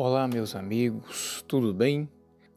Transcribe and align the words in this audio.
Olá, 0.00 0.28
meus 0.28 0.54
amigos, 0.54 1.44
tudo 1.48 1.74
bem? 1.74 2.08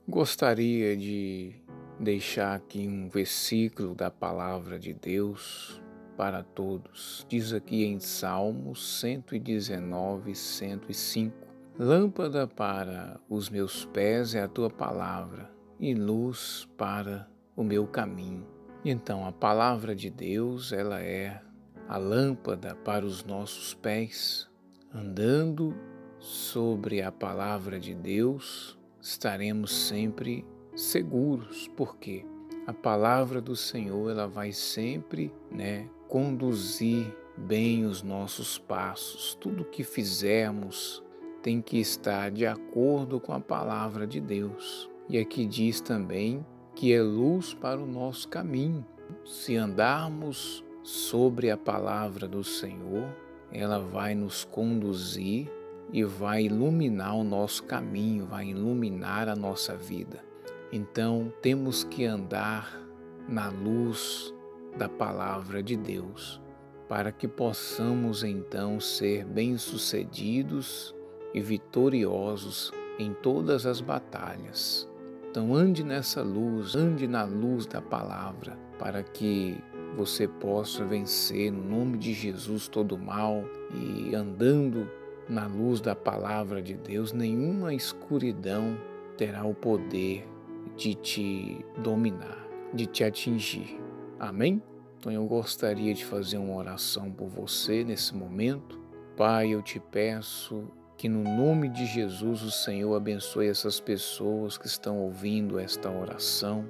Gostaria 0.07 0.95
de 0.95 1.55
deixar 1.99 2.53
aqui 2.53 2.87
um 2.87 3.09
versículo 3.09 3.95
da 3.95 4.11
palavra 4.11 4.77
de 4.77 4.93
Deus 4.93 5.81
para 6.15 6.43
todos. 6.43 7.25
Diz 7.27 7.51
aqui 7.51 7.83
em 7.83 7.99
Salmos 7.99 8.99
119, 8.99 10.35
105: 10.35 11.35
Lâmpada 11.79 12.45
para 12.45 13.19
os 13.27 13.49
meus 13.49 13.85
pés 13.85 14.35
é 14.35 14.43
a 14.43 14.47
tua 14.47 14.69
palavra 14.69 15.49
e 15.79 15.95
luz 15.95 16.69
para 16.77 17.27
o 17.55 17.63
meu 17.63 17.87
caminho. 17.87 18.45
Então, 18.85 19.25
a 19.25 19.31
palavra 19.31 19.95
de 19.95 20.11
Deus, 20.11 20.71
ela 20.71 21.01
é 21.01 21.41
a 21.89 21.97
lâmpada 21.97 22.75
para 22.75 23.03
os 23.03 23.25
nossos 23.25 23.73
pés, 23.73 24.47
andando 24.93 25.75
sobre 26.21 27.01
a 27.01 27.11
palavra 27.11 27.79
de 27.79 27.95
Deus, 27.95 28.77
estaremos 29.01 29.73
sempre 29.73 30.45
seguros, 30.75 31.67
porque 31.75 32.23
a 32.67 32.71
palavra 32.71 33.41
do 33.41 33.55
Senhor 33.55 34.11
ela 34.11 34.27
vai 34.27 34.51
sempre, 34.51 35.33
né, 35.49 35.89
conduzir 36.07 37.11
bem 37.35 37.85
os 37.85 38.03
nossos 38.03 38.59
passos. 38.59 39.35
Tudo 39.41 39.65
que 39.65 39.83
fizermos 39.83 41.03
tem 41.41 41.59
que 41.59 41.79
estar 41.79 42.29
de 42.29 42.45
acordo 42.45 43.19
com 43.19 43.33
a 43.33 43.39
palavra 43.39 44.05
de 44.05 44.21
Deus. 44.21 44.87
E 45.09 45.17
aqui 45.17 45.43
diz 45.43 45.81
também 45.81 46.45
que 46.75 46.93
é 46.93 47.01
luz 47.01 47.55
para 47.55 47.81
o 47.81 47.87
nosso 47.87 48.29
caminho. 48.29 48.85
Se 49.25 49.55
andarmos 49.55 50.63
sobre 50.83 51.49
a 51.49 51.57
palavra 51.57 52.27
do 52.27 52.43
Senhor, 52.43 53.09
ela 53.51 53.79
vai 53.79 54.13
nos 54.13 54.45
conduzir 54.45 55.51
e 55.93 56.03
vai 56.03 56.45
iluminar 56.45 57.15
o 57.15 57.23
nosso 57.23 57.63
caminho, 57.63 58.25
vai 58.25 58.47
iluminar 58.47 59.27
a 59.27 59.35
nossa 59.35 59.75
vida. 59.75 60.23
Então 60.71 61.31
temos 61.41 61.83
que 61.83 62.05
andar 62.05 62.79
na 63.27 63.49
luz 63.49 64.33
da 64.77 64.87
palavra 64.87 65.61
de 65.61 65.75
Deus, 65.75 66.41
para 66.87 67.11
que 67.11 67.27
possamos 67.27 68.23
então 68.23 68.79
ser 68.79 69.25
bem-sucedidos 69.25 70.95
e 71.33 71.41
vitoriosos 71.41 72.71
em 72.97 73.13
todas 73.13 73.65
as 73.65 73.81
batalhas. 73.81 74.87
Então 75.29 75.53
ande 75.55 75.83
nessa 75.83 76.21
luz, 76.21 76.75
ande 76.75 77.07
na 77.07 77.23
luz 77.23 77.65
da 77.65 77.81
palavra, 77.81 78.57
para 78.77 79.03
que 79.03 79.57
você 79.95 80.27
possa 80.27 80.85
vencer 80.85 81.51
no 81.51 81.63
nome 81.63 81.97
de 81.97 82.13
Jesus 82.13 82.67
todo 82.67 82.97
mal 82.97 83.43
e 83.73 84.15
andando 84.15 84.89
na 85.31 85.47
luz 85.47 85.79
da 85.79 85.95
palavra 85.95 86.61
de 86.61 86.75
Deus, 86.75 87.13
nenhuma 87.13 87.73
escuridão 87.73 88.77
terá 89.15 89.45
o 89.45 89.55
poder 89.55 90.27
de 90.75 90.93
te 90.93 91.65
dominar, 91.77 92.45
de 92.73 92.85
te 92.85 93.05
atingir. 93.05 93.79
Amém? 94.19 94.61
Então 94.99 95.09
eu 95.09 95.25
gostaria 95.25 95.93
de 95.93 96.03
fazer 96.03 96.37
uma 96.37 96.57
oração 96.57 97.09
por 97.09 97.29
você 97.29 97.81
nesse 97.81 98.13
momento. 98.13 98.77
Pai, 99.15 99.53
eu 99.53 99.61
te 99.61 99.79
peço 99.79 100.65
que 100.97 101.07
no 101.07 101.23
nome 101.23 101.69
de 101.69 101.85
Jesus 101.85 102.43
o 102.43 102.51
Senhor 102.51 102.93
abençoe 102.93 103.47
essas 103.47 103.79
pessoas 103.79 104.57
que 104.57 104.67
estão 104.67 104.99
ouvindo 104.99 105.57
esta 105.57 105.89
oração. 105.89 106.65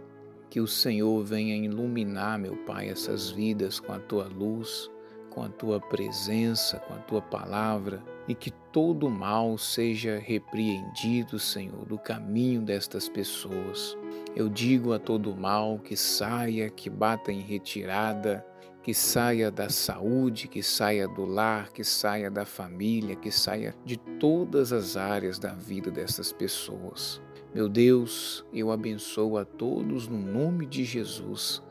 Que 0.52 0.62
o 0.62 0.68
Senhor 0.68 1.24
venha 1.24 1.56
iluminar, 1.56 2.38
meu 2.38 2.58
Pai, 2.58 2.90
essas 2.90 3.32
vidas 3.32 3.80
com 3.80 3.92
a 3.92 4.00
tua 4.00 4.28
luz 4.28 4.88
com 5.32 5.42
a 5.44 5.50
tua 5.50 5.80
presença, 5.80 6.78
com 6.80 6.94
a 6.94 6.98
tua 6.98 7.22
palavra, 7.22 8.04
e 8.28 8.36
que 8.36 8.52
todo 8.72 9.10
mal 9.10 9.58
seja 9.58 10.20
repreendido, 10.20 11.40
Senhor, 11.40 11.86
do 11.86 11.98
caminho 11.98 12.62
destas 12.62 13.10
pessoas. 13.10 13.98
Eu 14.36 14.48
digo 14.48 14.94
a 14.94 15.00
todo 15.00 15.36
mal 15.36 15.80
que 15.80 15.98
saia, 15.98 16.70
que 16.70 16.90
bata 16.90 17.32
em 17.32 17.42
retirada, 17.42 18.46
que 18.84 18.94
saia 18.94 19.52
da 19.52 19.70
saúde, 19.70 20.48
que 20.48 20.64
saia 20.64 21.08
do 21.08 21.26
lar, 21.26 21.72
que 21.72 21.84
saia 21.84 22.30
da 22.30 22.46
família, 22.46 23.16
que 23.16 23.32
saia 23.32 23.76
de 23.86 23.98
todas 23.98 24.74
as 24.74 24.98
áreas 24.98 25.38
da 25.38 25.54
vida 25.54 25.92
dessas 25.92 26.32
pessoas. 26.32 27.22
Meu 27.54 27.68
Deus, 27.68 28.46
eu 28.54 28.72
abençoo 28.72 29.38
a 29.38 29.46
todos 29.46 30.08
no 30.08 30.18
nome 30.18 30.66
de 30.66 30.84
Jesus. 30.84 31.62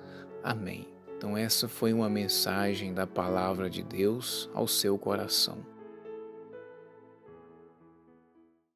Amém. 0.42 0.86
Então, 1.20 1.36
essa 1.36 1.69
foi 1.69 1.92
uma 1.92 2.08
mensagem 2.08 2.94
da 2.94 3.06
palavra 3.06 3.69
de 3.69 3.82
Deus 3.82 4.48
ao 4.54 4.66
seu 4.66 4.97
coração. 4.97 5.58